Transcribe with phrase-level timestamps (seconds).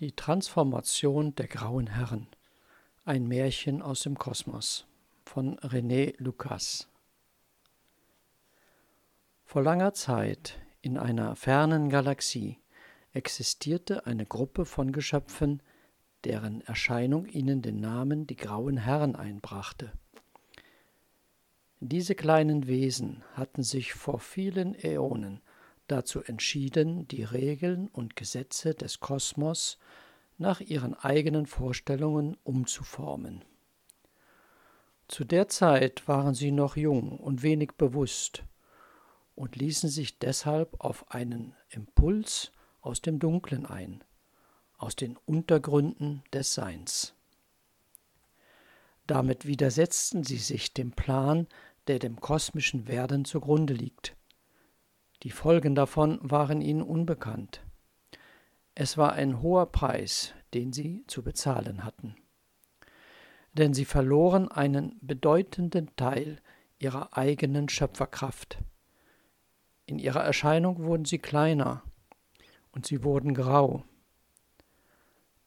[0.00, 2.26] Die Transformation der grauen Herren.
[3.04, 4.86] Ein Märchen aus dem Kosmos
[5.26, 6.88] von René Lucas.
[9.44, 12.56] Vor langer Zeit in einer fernen Galaxie
[13.12, 15.62] existierte eine Gruppe von Geschöpfen,
[16.24, 19.92] deren Erscheinung ihnen den Namen die grauen Herren einbrachte.
[21.80, 25.42] Diese kleinen Wesen hatten sich vor vielen Äonen
[25.90, 29.78] dazu entschieden, die Regeln und Gesetze des Kosmos
[30.38, 33.44] nach ihren eigenen Vorstellungen umzuformen.
[35.08, 38.44] Zu der Zeit waren sie noch jung und wenig bewusst
[39.34, 44.04] und ließen sich deshalb auf einen Impuls aus dem Dunklen ein,
[44.78, 47.14] aus den Untergründen des Seins.
[49.06, 51.48] Damit widersetzten sie sich dem Plan,
[51.88, 54.14] der dem kosmischen Werden zugrunde liegt,
[55.22, 57.62] die Folgen davon waren ihnen unbekannt.
[58.74, 62.16] Es war ein hoher Preis, den sie zu bezahlen hatten.
[63.52, 66.40] Denn sie verloren einen bedeutenden Teil
[66.78, 68.58] ihrer eigenen Schöpferkraft.
[69.84, 71.82] In ihrer Erscheinung wurden sie kleiner
[72.72, 73.84] und sie wurden grau.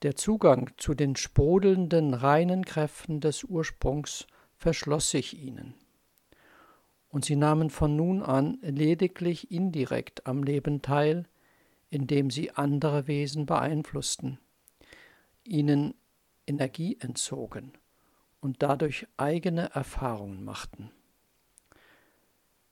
[0.03, 4.27] Der Zugang zu den sprudelnden, reinen Kräften des Ursprungs
[4.57, 5.73] verschloss sich ihnen
[7.13, 11.27] und sie nahmen von nun an lediglich indirekt am Leben teil,
[11.91, 14.39] indem sie andere Wesen beeinflussten,
[15.43, 15.93] ihnen
[16.47, 17.73] Energie entzogen
[18.41, 20.89] und dadurch eigene Erfahrungen machten.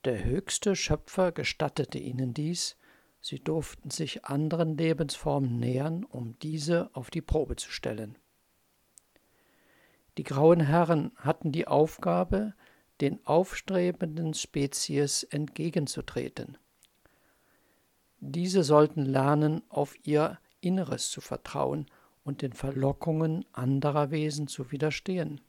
[0.05, 2.77] Der höchste Schöpfer gestattete ihnen dies,
[3.19, 8.17] sie durften sich anderen Lebensformen nähern, um diese auf die Probe zu stellen.
[10.17, 12.55] Die grauen Herren hatten die Aufgabe,
[13.01, 16.57] den aufstrebenden Spezies entgegenzutreten.
[18.19, 21.87] Diese sollten lernen, auf ihr Inneres zu vertrauen
[22.23, 25.41] und den Verlockungen anderer Wesen zu widerstehen.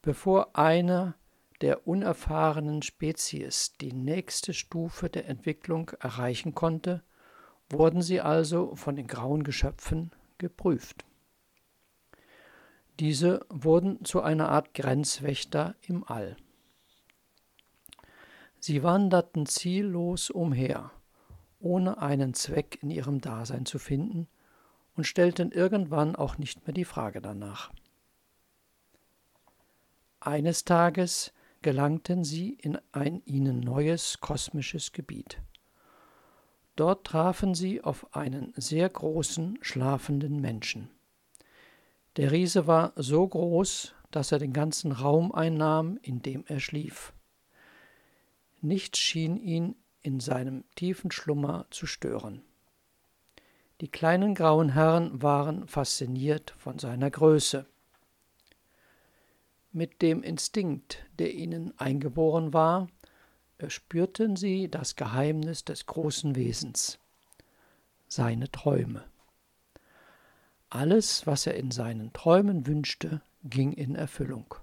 [0.00, 1.16] Bevor einer
[1.60, 7.02] der unerfahrenen Spezies die nächste Stufe der Entwicklung erreichen konnte,
[7.68, 11.04] wurden sie also von den grauen Geschöpfen geprüft.
[13.00, 16.36] Diese wurden zu einer Art Grenzwächter im All.
[18.58, 20.90] Sie wanderten ziellos umher,
[21.60, 24.28] ohne einen Zweck in ihrem Dasein zu finden
[24.96, 27.72] und stellten irgendwann auch nicht mehr die Frage danach.
[30.20, 31.32] Eines Tages
[31.62, 35.40] gelangten sie in ein ihnen neues kosmisches Gebiet.
[36.76, 40.90] Dort trafen sie auf einen sehr großen, schlafenden Menschen.
[42.16, 47.12] Der Riese war so groß, dass er den ganzen Raum einnahm, in dem er schlief.
[48.60, 52.42] Nichts schien ihn in seinem tiefen Schlummer zu stören.
[53.80, 57.66] Die kleinen grauen Herren waren fasziniert von seiner Größe.
[59.72, 62.88] Mit dem Instinkt, der ihnen eingeboren war,
[63.56, 66.98] erspürten sie das Geheimnis des großen Wesens,
[68.08, 69.09] seine Träume.
[70.70, 74.54] Alles, was er in seinen Träumen wünschte, ging in Erfüllung.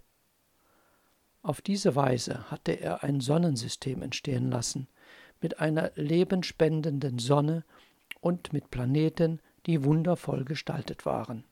[1.42, 4.88] Auf diese Weise hatte er ein Sonnensystem entstehen lassen,
[5.42, 7.64] mit einer lebenspendenden Sonne
[8.22, 11.44] und mit Planeten, die wundervoll gestaltet waren.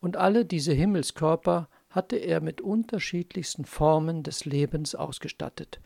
[0.00, 5.80] Und alle diese Himmelskörper hatte er mit unterschiedlichsten Formen des Lebens ausgestattet,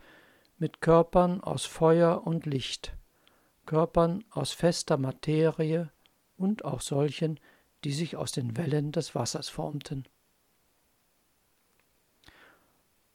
[0.57, 2.95] mit Körpern aus Feuer und Licht,
[3.65, 5.91] Körpern aus fester Materie,
[6.37, 7.39] und auch solchen,
[7.83, 10.05] die sich aus den Wellen des Wassers formten.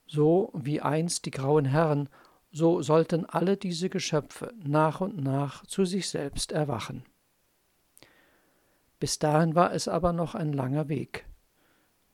[0.07, 2.09] So wie einst die grauen Herren,
[2.51, 7.05] so sollten alle diese Geschöpfe nach und nach zu sich selbst erwachen.
[9.01, 11.27] Bis dahin war es aber noch ein langer Weg.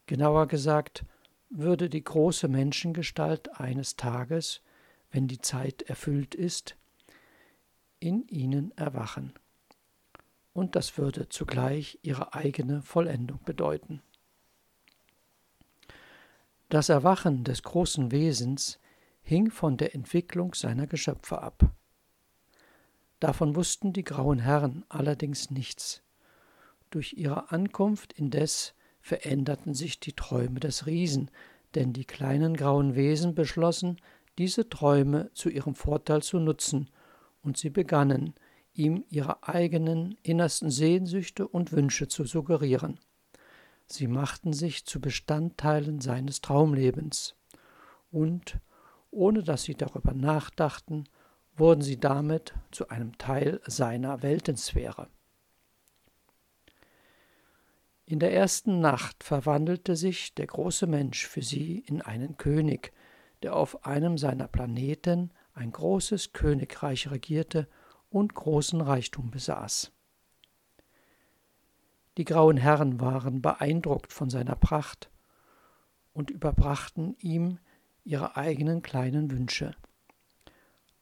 [0.06, 1.04] Genauer gesagt,
[1.50, 4.62] würde die große Menschengestalt eines Tages,
[5.10, 6.76] wenn die Zeit erfüllt ist,
[7.98, 9.32] in ihnen erwachen
[10.58, 14.02] und das würde zugleich ihre eigene Vollendung bedeuten.
[16.68, 18.78] Das Erwachen des großen Wesens
[19.22, 21.70] hing von der Entwicklung seiner Geschöpfe ab.
[23.20, 26.02] Davon wussten die grauen Herren allerdings nichts.
[26.90, 31.30] Durch ihre Ankunft indes veränderten sich die Träume des Riesen,
[31.74, 33.96] denn die kleinen grauen Wesen beschlossen,
[34.38, 36.90] diese Träume zu ihrem Vorteil zu nutzen,
[37.42, 38.34] und sie begannen,
[38.78, 42.98] ihm ihre eigenen innersten Sehnsüchte und Wünsche zu suggerieren.
[43.86, 47.34] Sie machten sich zu Bestandteilen seines Traumlebens
[48.10, 48.58] und,
[49.10, 51.04] ohne dass sie darüber nachdachten,
[51.56, 55.08] wurden sie damit zu einem Teil seiner Weltensphäre.
[58.04, 62.92] In der ersten Nacht verwandelte sich der große Mensch für sie in einen König,
[63.42, 67.68] der auf einem seiner Planeten ein großes Königreich regierte
[68.10, 69.92] und großen Reichtum besaß.
[72.16, 75.10] Die grauen Herren waren beeindruckt von seiner Pracht
[76.12, 77.58] und überbrachten ihm
[78.04, 79.74] ihre eigenen kleinen Wünsche.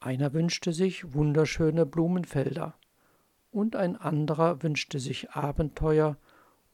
[0.01, 2.75] Einer wünschte sich wunderschöne Blumenfelder,
[3.51, 6.19] und ein anderer wünschte sich Abenteuer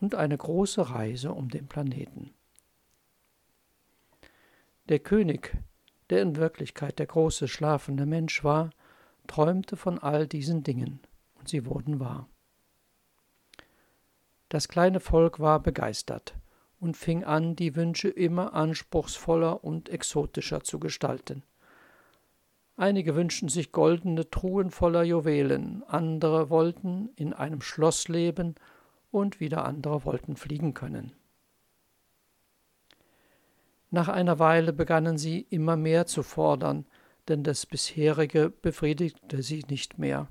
[0.00, 2.34] und eine große Reise um den Planeten.
[4.88, 5.56] Der König,
[6.10, 8.70] der in Wirklichkeit der große schlafende Mensch war,
[9.26, 11.00] träumte von all diesen Dingen,
[11.34, 12.28] und sie wurden wahr.
[14.48, 16.34] Das kleine Volk war begeistert
[16.78, 21.42] und fing an, die Wünsche immer anspruchsvoller und exotischer zu gestalten.
[22.76, 28.56] Einige wünschten sich goldene Truhen voller Juwelen, andere wollten in einem Schloss leben
[29.10, 31.12] und wieder andere wollten fliegen können.
[33.90, 36.86] Nach einer Weile begannen sie immer mehr zu fordern,
[37.28, 40.28] denn das bisherige befriedigte sie nicht mehr.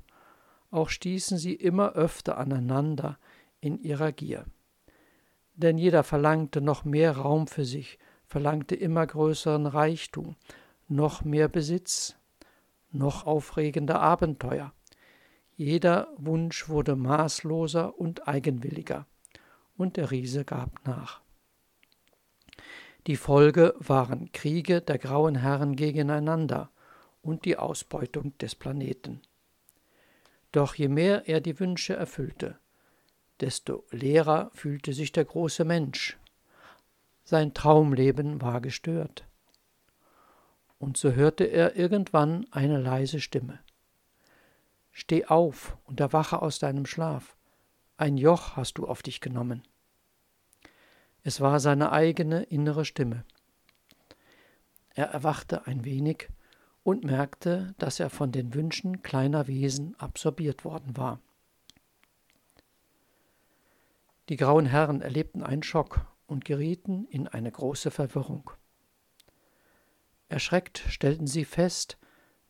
[0.70, 3.18] Auch stießen sie immer öfter aneinander
[3.60, 4.44] in ihrer Gier.
[5.54, 10.36] Denn jeder verlangte noch mehr Raum für sich, verlangte immer größeren Reichtum,
[10.88, 12.16] noch mehr Besitz,
[12.90, 14.72] noch aufregender Abenteuer.
[15.56, 19.06] Jeder Wunsch wurde maßloser und eigenwilliger,
[19.76, 21.20] und der Riese gab nach.
[23.06, 26.70] Die Folge waren Kriege der grauen Herren gegeneinander
[27.22, 29.22] und die Ausbeutung des Planeten.
[30.50, 32.58] Doch je mehr er die Wünsche erfüllte,
[33.40, 36.18] desto leerer fühlte sich der große Mensch.
[37.24, 39.24] Sein Traumleben war gestört.
[40.78, 43.60] Und so hörte er irgendwann eine leise Stimme.
[44.90, 47.36] Steh auf und erwache aus deinem Schlaf.
[47.96, 49.62] Ein Joch hast du auf dich genommen.
[51.22, 53.24] Es war seine eigene innere Stimme.
[54.94, 56.28] Er erwachte ein wenig
[56.82, 61.20] und merkte, dass er von den Wünschen kleiner Wesen absorbiert worden war.
[64.28, 68.50] Die grauen Herren erlebten einen Schock und gerieten in eine große Verwirrung.
[70.28, 71.98] Erschreckt stellten sie fest,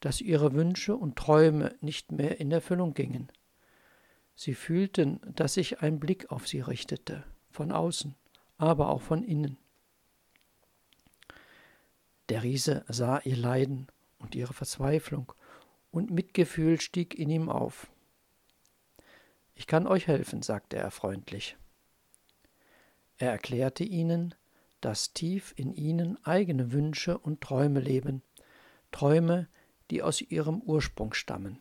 [0.01, 3.31] dass ihre Wünsche und Träume nicht mehr in Erfüllung gingen.
[4.35, 8.15] Sie fühlten, dass sich ein Blick auf sie richtete, von außen
[8.63, 9.59] aber auch von innen.
[12.29, 13.89] Der Riese sah ihr Leiden
[14.23, 15.33] und ihre Verzweiflung,
[15.91, 17.91] und Mitgefühl stieg in ihm auf.
[19.55, 21.59] Ich kann euch helfen, sagte er freundlich.
[23.19, 24.35] Er erklärte ihnen,
[24.81, 28.23] dass tief in ihnen eigene Wünsche und Träume leben,
[28.91, 29.49] Träume,
[29.91, 31.59] die aus ihrem Ursprung stammen.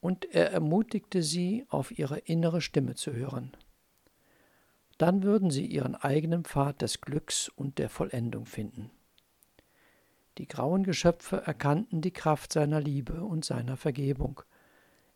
[0.00, 3.56] Und er ermutigte sie, auf ihre innere Stimme zu hören
[4.98, 8.90] dann würden sie ihren eigenen Pfad des Glücks und der Vollendung finden.
[10.38, 14.42] Die grauen Geschöpfe erkannten die Kraft seiner Liebe und seiner Vergebung.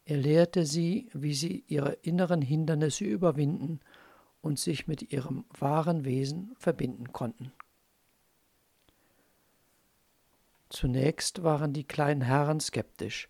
[0.04, 3.80] Er lehrte sie, wie sie ihre inneren Hindernisse überwinden
[4.40, 7.52] und sich mit ihrem wahren Wesen verbinden konnten.
[10.70, 13.28] Zunächst waren die kleinen Herren skeptisch,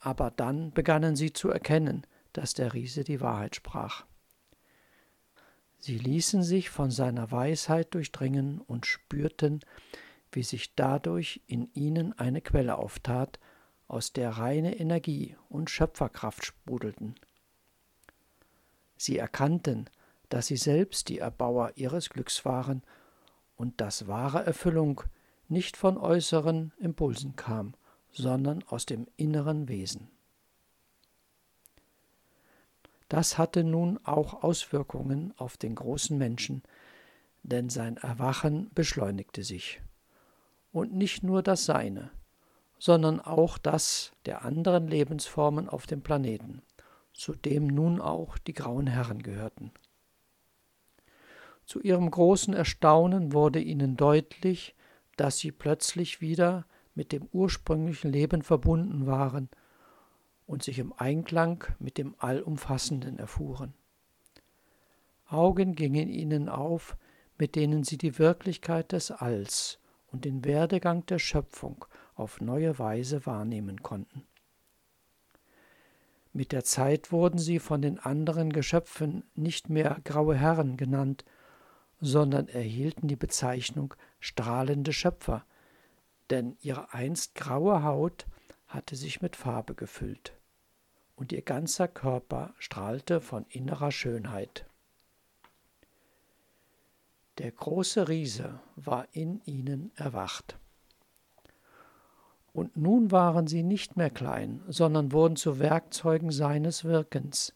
[0.00, 4.04] aber dann begannen sie zu erkennen, dass der Riese die Wahrheit sprach.
[5.78, 9.60] Sie ließen sich von seiner Weisheit durchdringen und spürten,
[10.34, 13.38] wie sich dadurch in ihnen eine Quelle auftat,
[13.86, 17.14] aus der reine Energie und Schöpferkraft sprudelten.
[18.96, 19.90] Sie erkannten,
[20.28, 22.82] dass sie selbst die Erbauer ihres Glücks waren
[23.56, 25.02] und dass wahre Erfüllung
[25.48, 27.74] nicht von äußeren Impulsen kam,
[28.10, 30.08] sondern aus dem inneren Wesen.
[33.08, 36.62] Das hatte nun auch Auswirkungen auf den großen Menschen,
[37.42, 39.80] denn sein Erwachen beschleunigte sich.
[40.74, 42.10] Und nicht nur das seine,
[42.78, 46.60] sondern auch das der anderen Lebensformen auf dem Planeten,
[47.14, 49.72] zu dem nun auch die grauen Herren gehörten.
[51.64, 54.74] Zu ihrem großen Erstaunen wurde ihnen deutlich,
[55.16, 59.48] dass sie plötzlich wieder mit dem ursprünglichen Leben verbunden waren–
[60.46, 63.74] und sich im Einklang mit dem Allumfassenden erfuhren.
[65.26, 66.96] Augen gingen ihnen auf,
[67.38, 69.78] mit denen sie die Wirklichkeit des Alls
[70.14, 74.24] und den Werdegang der Schöpfung auf neue Weise wahrnehmen konnten.
[76.32, 81.24] Mit der Zeit wurden sie von den anderen Geschöpfen nicht mehr graue Herren genannt,
[82.00, 85.44] sondern erhielten die Bezeichnung strahlende Schöpfer,
[86.30, 88.26] denn ihre einst graue Haut
[88.68, 90.32] hatte sich mit Farbe gefüllt,
[91.16, 94.64] und ihr ganzer Körper strahlte von innerer Schönheit.
[97.38, 100.56] Der große Riese war in ihnen erwacht.
[102.52, 107.52] Und nun waren sie nicht mehr klein, sondern wurden zu Werkzeugen seines Wirkens.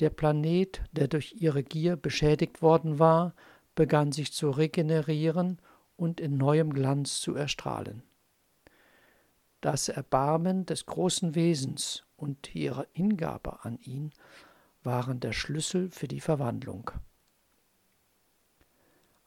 [0.00, 3.34] Der Planet, der durch ihre Gier beschädigt worden war,
[3.76, 5.60] begann sich zu regenerieren
[5.96, 8.02] und in neuem Glanz zu erstrahlen.
[9.60, 14.10] Das Erbarmen des großen Wesens und ihre Hingabe an ihn
[14.82, 16.90] waren der Schlüssel für die Verwandlung.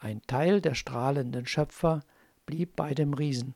[0.03, 2.03] Ein Teil der strahlenden Schöpfer
[2.45, 3.55] blieb bei dem Riesen,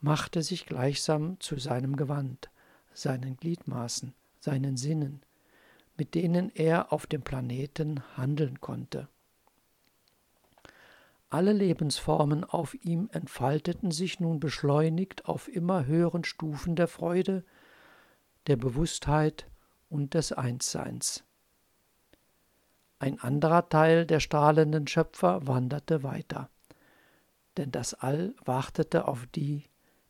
[0.00, 2.48] machte sich gleichsam zu seinem Gewand,
[2.92, 5.22] seinen Gliedmaßen, seinen Sinnen,
[5.96, 9.08] mit denen er auf dem Planeten handeln konnte.
[11.28, 17.44] Alle Lebensformen auf ihm entfalteten sich nun beschleunigt auf immer höheren Stufen der Freude,
[18.46, 19.48] der Bewusstheit
[19.88, 21.24] und des Einsseins.
[22.98, 26.48] Ein anderer Teil der strahlenden Schöpfer wanderte weiter,
[27.56, 29.64] denn das All wartete auf die,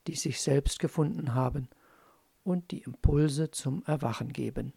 [0.07, 1.69] die sich selbst gefunden haben
[2.43, 4.75] und die Impulse zum Erwachen geben.